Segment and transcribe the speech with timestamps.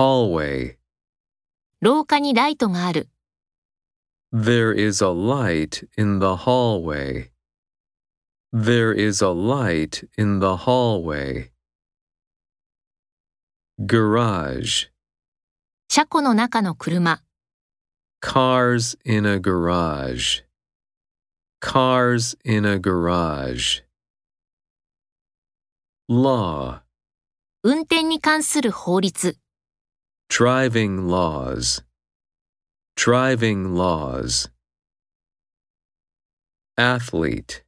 [0.00, 0.76] hallway.
[1.82, 3.10] 廊下にライトがある。
[4.32, 7.30] There is a light in the hallway.
[8.50, 11.50] There is a light in the hallway.
[13.78, 14.88] Garage.
[15.90, 17.22] 車庫の中の車。
[18.22, 20.44] Cars in a garage.
[21.60, 23.82] Cars in a garage.
[26.08, 26.80] Law.
[27.62, 29.36] 運転に関する法律。
[30.29, 31.83] Driving laws.
[32.95, 34.49] Driving laws.
[36.77, 37.63] Athlete.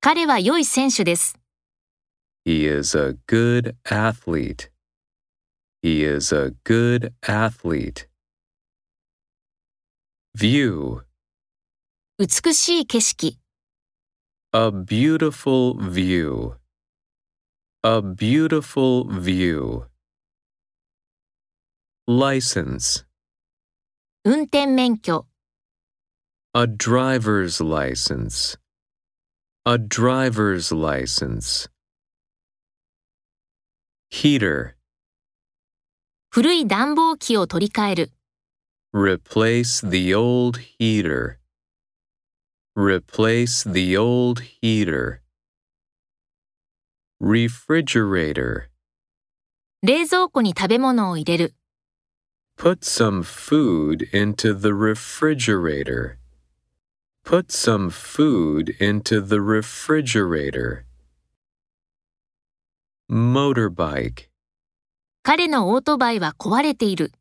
[0.00, 1.36] 彼は良い選手です。
[2.46, 4.70] He is a good athlete.
[5.82, 8.06] He is a good athlete.
[10.36, 11.02] View.
[12.18, 13.38] 美しい景色。
[14.52, 16.56] A beautiful view.
[17.82, 19.86] A beautiful view.
[22.11, 23.05] License.
[24.25, 25.27] 運転免許。
[26.55, 28.57] A driver's license.
[29.63, 31.69] A driver's license.
[34.09, 34.73] Heater.
[36.31, 38.11] 古い暖房機を取り替える。
[38.91, 41.37] Replace the old heater.
[42.75, 45.19] Replace the old heater.
[47.21, 48.69] Refrigerator.
[49.83, 51.53] 冷蔵庫に食べ物を入れる。
[52.58, 56.18] Put some food into the refrigerator.
[57.24, 60.84] Put some food into the refrigerator.
[63.10, 64.28] Motorbike.
[65.22, 67.12] 彼のオートバイは壊れている。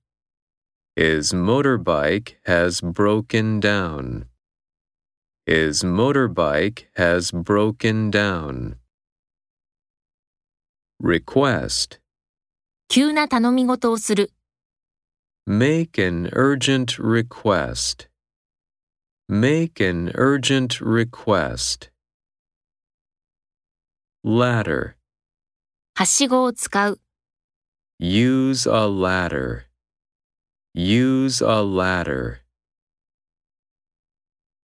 [0.95, 4.27] His motorbike has broken down.
[5.45, 8.77] His motorbike has broken down.
[11.01, 11.99] Request.
[12.87, 14.31] 急な頼み事をする。
[15.47, 18.07] Make an urgent request.
[19.27, 21.89] Make an urgent request.
[24.23, 24.95] Ladder.
[25.95, 26.99] はしごを使う。
[27.99, 29.65] Use a ladder.
[30.73, 32.39] Use a ladder.